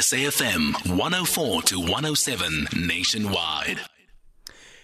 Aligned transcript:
SAFM 0.00 0.96
104 0.96 1.62
to 1.62 1.78
107 1.78 2.68
nationwide. 2.86 3.80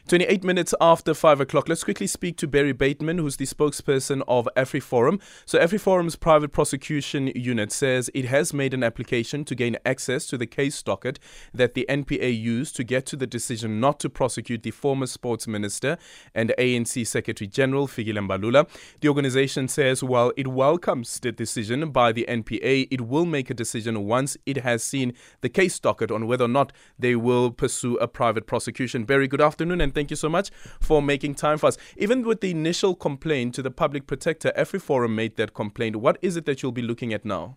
28 0.09 0.45
minutes 0.45 0.73
after 0.81 1.15
5 1.15 1.41
o'clock, 1.41 1.69
let's 1.69 1.83
quickly 1.83 2.07
speak 2.07 2.37
to 2.37 2.47
Barry 2.47 2.71
Bateman, 2.71 3.19
who's 3.19 3.39
the 3.39 3.45
spokesperson 3.45 4.23
of 4.29 4.49
AfriForum. 4.57 5.21
So, 5.47 5.59
AfriForum's 5.59 6.15
private 6.15 6.53
prosecution 6.53 7.33
unit 7.35 7.73
says 7.73 8.09
it 8.15 8.27
has 8.27 8.55
made 8.55 8.73
an 8.73 8.85
application 8.85 9.45
to 9.47 9.57
gain 9.57 9.77
access 9.85 10.29
to 10.29 10.39
the 10.39 10.47
case 10.47 10.81
docket 10.81 11.19
that 11.53 11.75
the 11.75 11.85
NPA 11.89 12.41
used 12.41 12.77
to 12.77 12.85
get 12.85 13.05
to 13.07 13.17
the 13.17 13.27
decision 13.27 13.81
not 13.81 13.99
to 13.99 14.09
prosecute 14.09 14.63
the 14.63 14.71
former 14.71 15.07
sports 15.07 15.49
minister 15.49 15.99
and 16.37 16.55
ANC 16.57 17.05
Secretary 17.05 17.49
General 17.49 17.89
Fikile 17.89 18.29
Mbalula. 18.29 18.69
The 19.01 19.09
organization 19.09 19.67
says 19.67 20.05
while 20.05 20.33
it 20.37 20.47
welcomes 20.47 21.19
the 21.19 21.33
decision 21.33 21.91
by 21.91 22.13
the 22.13 22.27
NPA, 22.29 22.87
it 22.93 23.01
will 23.01 23.27
make 23.27 23.51
a 23.51 23.55
decision 23.55 24.05
once 24.05 24.37
it 24.47 24.59
has 24.59 24.85
seen 24.85 25.15
the 25.41 25.49
case 25.49 25.77
docket 25.81 26.13
on 26.13 26.29
whether 26.29 26.45
or 26.45 26.49
not 26.49 26.73
they 26.97 27.17
will 27.17 27.51
pursue 27.51 27.97
a 27.97 28.07
private 28.07 28.47
prosecution. 28.47 29.03
Barry, 29.03 29.27
good 29.27 29.41
afternoon 29.41 29.81
and 29.81 29.96
thank 29.97 30.11
you 30.11 30.17
so 30.17 30.29
much 30.29 30.51
for 30.79 31.01
making 31.01 31.35
time 31.35 31.59
for 31.59 31.67
us. 31.67 31.79
Even 31.97 32.23
with 32.23 32.43
the 32.43 32.51
initial 32.51 32.95
complaint 32.95 33.55
to 33.55 33.63
the 33.63 33.71
public 33.71 34.07
protector, 34.07 34.53
AfriForum 34.57 35.15
made 35.15 35.37
that 35.37 35.55
complaint. 35.55 35.97
What 35.97 36.19
is 36.21 36.37
it 36.37 36.45
that 36.45 36.63
you'll 36.63 36.71
be 36.83 36.83
looking 36.83 37.15
at 37.15 37.25
now? 37.25 37.57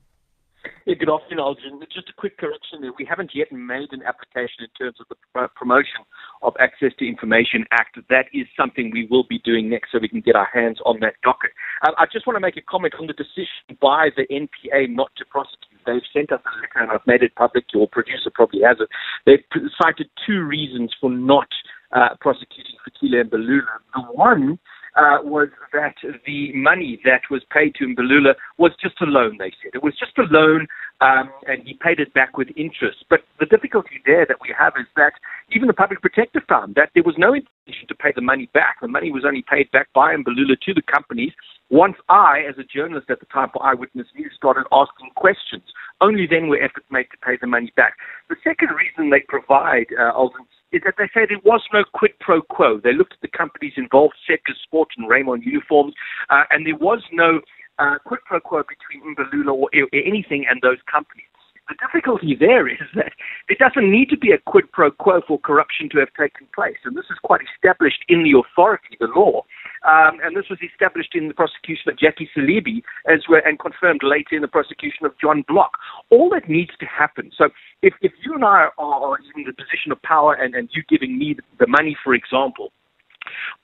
Yeah, 0.85 0.95
good 0.95 1.09
afternoon, 1.09 1.43
Algin. 1.43 1.79
Just 1.93 2.09
a 2.09 2.13
quick 2.17 2.37
correction 2.37 2.81
there. 2.81 2.91
We 2.97 3.05
haven't 3.05 3.31
yet 3.33 3.51
made 3.51 3.89
an 3.91 4.01
application 4.03 4.63
in 4.63 4.71
terms 4.79 4.97
of 4.99 5.07
the 5.09 5.47
promotion 5.55 6.03
of 6.41 6.53
Access 6.59 6.91
to 6.99 7.07
Information 7.07 7.65
Act. 7.71 7.97
That 8.09 8.25
is 8.33 8.47
something 8.57 8.91
we 8.91 9.07
will 9.09 9.23
be 9.23 9.39
doing 9.39 9.69
next 9.69 9.91
so 9.91 9.99
we 10.01 10.09
can 10.09 10.21
get 10.21 10.35
our 10.35 10.49
hands 10.51 10.79
on 10.85 10.99
that 11.01 11.15
docket. 11.23 11.51
Uh, 11.85 11.91
I 11.97 12.05
just 12.11 12.25
want 12.25 12.35
to 12.35 12.41
make 12.41 12.57
a 12.57 12.61
comment 12.61 12.95
on 12.99 13.07
the 13.07 13.13
decision 13.13 13.77
by 13.81 14.09
the 14.15 14.25
NPA 14.27 14.89
not 14.89 15.11
to 15.17 15.25
prosecute. 15.25 15.69
They've 15.85 16.01
sent 16.13 16.31
us 16.31 16.41
a 16.45 16.51
letter 16.57 16.79
and 16.81 16.91
I've 16.91 17.07
made 17.07 17.23
it 17.23 17.35
public. 17.35 17.65
Your 17.73 17.87
producer 17.87 18.29
probably 18.33 18.61
has 18.61 18.77
it. 18.79 18.89
They've 19.25 19.43
cited 19.81 20.09
two 20.25 20.43
reasons 20.43 20.93
for 20.99 21.09
not 21.09 21.47
uh, 21.91 22.09
prosecuting 22.19 22.75
Fikile 22.85 23.23
Mbalula. 23.23 23.63
The 23.93 24.01
one 24.13 24.59
uh, 24.95 25.17
was 25.23 25.49
that 25.73 25.95
the 26.25 26.51
money 26.53 26.99
that 27.05 27.21
was 27.29 27.41
paid 27.51 27.75
to 27.75 27.85
Mbalula 27.85 28.33
was 28.57 28.71
just 28.81 28.95
a 29.01 29.05
loan, 29.05 29.37
they 29.39 29.53
said. 29.61 29.71
It 29.73 29.83
was 29.83 29.93
just 29.97 30.17
a 30.17 30.23
loan, 30.31 30.67
um, 31.01 31.31
and 31.47 31.63
he 31.65 31.73
paid 31.73 31.99
it 31.99 32.13
back 32.13 32.37
with 32.37 32.49
interest. 32.55 33.05
But 33.09 33.21
the 33.39 33.45
difficulty 33.45 34.01
there 34.05 34.25
that 34.25 34.37
we 34.41 34.53
have 34.57 34.73
is 34.79 34.87
that 34.95 35.13
even 35.51 35.67
the 35.67 35.73
public 35.73 36.01
protector 36.01 36.41
found 36.47 36.75
that 36.75 36.89
there 36.93 37.03
was 37.03 37.15
no 37.17 37.33
intention 37.33 37.87
to 37.87 37.95
pay 37.95 38.11
the 38.15 38.21
money 38.21 38.49
back. 38.53 38.77
The 38.81 38.87
money 38.87 39.11
was 39.11 39.23
only 39.25 39.43
paid 39.49 39.69
back 39.71 39.87
by 39.93 40.15
Mbalula 40.15 40.59
to 40.61 40.73
the 40.73 40.81
companies 40.81 41.33
once 41.69 41.95
I, 42.09 42.41
as 42.49 42.57
a 42.57 42.63
journalist 42.63 43.09
at 43.09 43.19
the 43.19 43.27
time 43.27 43.49
for 43.53 43.63
Eyewitness 43.63 44.07
News, 44.15 44.33
started 44.35 44.65
asking 44.71 45.11
questions. 45.15 45.63
Only 46.01 46.25
then 46.25 46.47
were 46.47 46.61
efforts 46.61 46.87
made 46.89 47.07
to 47.11 47.17
pay 47.23 47.37
the 47.39 47.47
money 47.47 47.71
back. 47.75 47.93
The 48.29 48.35
second 48.43 48.69
reason 48.73 49.09
they 49.11 49.21
provide, 49.27 49.85
uh, 49.99 50.11
Alden, 50.13 50.45
is 50.71 50.81
that 50.85 50.95
they 50.97 51.09
say 51.13 51.25
there 51.27 51.41
was 51.43 51.61
no 51.73 51.83
quid 51.93 52.11
pro 52.19 52.41
quo. 52.41 52.79
They 52.83 52.93
looked 52.93 53.13
at 53.13 53.21
the 53.21 53.37
companies 53.37 53.73
involved, 53.77 54.15
Sedgars 54.25 54.57
Sport 54.63 54.89
and 54.97 55.09
Raymond 55.09 55.43
Uniforms, 55.45 55.93
uh, 56.29 56.43
and 56.49 56.65
there 56.65 56.75
was 56.75 57.01
no 57.11 57.41
uh, 57.77 57.97
quid 58.05 58.19
pro 58.25 58.39
quo 58.39 58.63
between 58.63 59.15
Mbalula 59.15 59.53
or, 59.53 59.69
or 59.69 59.87
anything 59.93 60.45
and 60.49 60.61
those 60.61 60.77
companies. 60.91 61.25
The 61.69 61.75
difficulty 61.85 62.35
there 62.35 62.67
is 62.67 62.81
that 62.95 63.13
there 63.47 63.57
doesn't 63.59 63.89
need 63.89 64.09
to 64.09 64.17
be 64.17 64.31
a 64.31 64.39
quid 64.39 64.71
pro 64.71 64.89
quo 64.89 65.21
for 65.27 65.39
corruption 65.39 65.87
to 65.91 65.99
have 65.99 66.09
taken 66.17 66.47
place, 66.53 66.77
and 66.83 66.97
this 66.97 67.05
is 67.11 67.17
quite 67.23 67.41
established 67.45 68.03
in 68.09 68.23
the 68.23 68.33
authority, 68.33 68.97
the 68.99 69.07
law. 69.15 69.45
Um, 69.87 70.17
and 70.23 70.35
this 70.35 70.49
was 70.49 70.57
established 70.65 71.13
in 71.13 71.27
the 71.27 71.33
prosecution 71.35 71.91
of 71.91 71.99
Jackie 71.99 72.27
Selebi 72.35 72.81
as 73.07 73.21
well, 73.29 73.41
and 73.45 73.59
confirmed 73.59 74.01
later 74.03 74.35
in 74.35 74.41
the 74.41 74.47
prosecution 74.47 75.05
of 75.05 75.13
John 75.21 75.43
Block. 75.47 75.77
All 76.09 76.29
that 76.31 76.49
needs 76.49 76.71
to 76.79 76.87
happen. 76.87 77.31
So 77.37 77.49
if, 77.83 77.93
if 78.01 78.13
you 78.25 78.33
and 78.33 78.43
I 78.43 78.69
are 78.77 79.17
in 79.35 79.43
the 79.45 79.53
position 79.53 79.91
of 79.91 80.01
power 80.01 80.33
and, 80.33 80.55
and 80.55 80.69
you 80.73 80.81
giving 80.89 81.19
me 81.19 81.37
the 81.59 81.67
money, 81.67 81.95
for 82.03 82.15
example, 82.15 82.73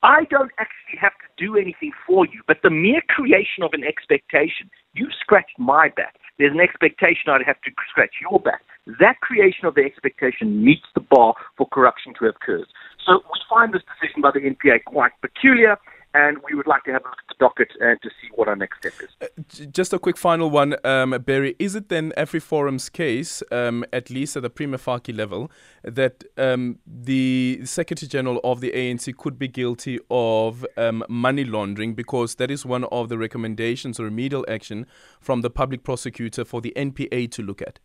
I 0.03 0.25
don't 0.29 0.51
actually 0.59 0.99
have 1.01 1.13
to 1.13 1.43
do 1.43 1.57
anything 1.57 1.91
for 2.05 2.27
you, 2.27 2.41
but 2.47 2.57
the 2.61 2.69
mere 2.69 3.01
creation 3.09 3.63
of 3.63 3.73
an 3.73 3.83
expectation, 3.83 4.69
you've 4.93 5.13
scratched 5.19 5.57
my 5.57 5.89
back. 5.89 6.15
There's 6.37 6.53
an 6.53 6.59
expectation 6.59 7.29
I'd 7.29 7.45
have 7.45 7.61
to 7.61 7.71
scratch 7.89 8.15
your 8.21 8.39
back. 8.39 8.61
That 8.99 9.19
creation 9.21 9.65
of 9.65 9.75
the 9.75 9.81
expectation 9.81 10.63
meets 10.63 10.85
the 10.93 11.01
bar 11.01 11.33
for 11.57 11.67
corruption 11.67 12.13
to 12.19 12.25
have 12.25 12.35
occurred. 12.35 12.67
So 13.05 13.21
we 13.33 13.39
find 13.49 13.73
this 13.73 13.81
decision 13.95 14.21
by 14.21 14.31
the 14.31 14.41
NPA 14.41 14.83
quite 14.85 15.11
peculiar 15.21 15.77
and 16.15 16.37
we 16.49 16.55
would 16.55 16.65
like 16.65 16.83
to 16.85 16.93
have 16.93 17.01
a 17.03 17.09
look 17.09 17.17
at 17.19 17.27
the 17.27 17.35
docket 17.39 17.71
and 17.81 18.01
to 18.01 18.09
see 18.09 18.29
what 18.35 18.47
our 18.47 18.55
next 18.55 18.77
step 18.79 18.93
is. 19.01 19.09
Uh, 19.21 19.65
just 19.71 19.91
a 19.91 19.99
quick 19.99 20.15
final 20.15 20.49
one, 20.49 20.75
um, 20.85 21.11
Barry. 21.25 21.55
Is 21.59 21.75
it 21.75 21.89
then 21.89 22.13
AfriForum's 22.17 22.87
case, 22.89 23.43
um, 23.51 23.83
at 23.91 24.09
least 24.09 24.37
at 24.37 24.43
the 24.43 24.49
prima 24.49 24.77
facie 24.77 25.11
level, 25.11 25.51
that 25.83 26.23
um, 26.37 26.79
the 26.87 27.59
Secretary 27.65 28.07
General 28.07 28.39
of 28.45 28.61
the 28.61 28.71
ANC 28.71 29.15
could 29.17 29.37
be 29.37 29.49
guilty 29.49 29.99
of 30.09 30.65
um, 30.77 31.03
money 31.09 31.43
laundering 31.43 31.93
because 31.93 32.35
that 32.35 32.49
is 32.49 32.65
one 32.65 32.85
of 32.85 33.09
the 33.09 33.17
recommendations 33.17 33.99
or 33.99 34.05
remedial 34.05 34.45
action 34.47 34.87
from 35.19 35.41
the 35.41 35.49
public 35.49 35.83
prosecutor 35.83 36.45
for 36.45 36.61
the 36.61 36.71
NPA 36.77 37.29
to 37.31 37.43
look 37.43 37.61
at? 37.61 37.79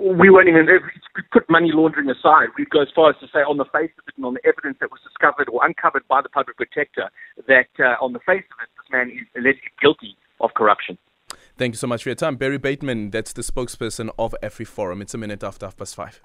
We 0.00 0.30
won't 0.30 0.48
even 0.48 0.66
put 1.30 1.48
money 1.50 1.70
laundering 1.72 2.08
aside. 2.08 2.48
We'd 2.56 2.70
go 2.70 2.80
as 2.80 2.88
far 2.94 3.10
as 3.10 3.16
to 3.20 3.26
say, 3.26 3.40
on 3.40 3.58
the 3.58 3.66
face 3.66 3.90
of 3.98 4.04
it, 4.08 4.14
and 4.16 4.24
on 4.24 4.34
the 4.34 4.40
evidence 4.46 4.78
that 4.80 4.90
was 4.90 5.00
discovered 5.04 5.48
or 5.52 5.64
uncovered 5.64 6.08
by 6.08 6.22
the 6.22 6.28
public 6.28 6.56
protector, 6.56 7.10
that 7.46 7.68
uh, 7.78 8.02
on 8.04 8.12
the 8.12 8.20
face 8.20 8.44
of 8.50 8.58
it, 8.64 8.70
this 8.76 8.90
man 8.90 9.10
is 9.10 9.26
allegedly 9.36 9.70
guilty 9.80 10.16
of 10.40 10.50
corruption. 10.54 10.96
Thank 11.56 11.74
you 11.74 11.78
so 11.78 11.86
much 11.86 12.02
for 12.02 12.08
your 12.08 12.16
time, 12.16 12.36
Barry 12.36 12.58
Bateman. 12.58 13.10
That's 13.10 13.34
the 13.34 13.42
spokesperson 13.42 14.10
of 14.18 14.34
AfriForum. 14.42 15.02
It's 15.02 15.14
a 15.14 15.18
minute 15.18 15.44
after 15.44 15.66
half 15.66 15.76
past 15.76 15.94
five. 15.94 16.20